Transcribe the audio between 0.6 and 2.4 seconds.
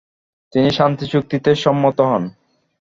শান্তি চুক্তিতে সম্মত হন।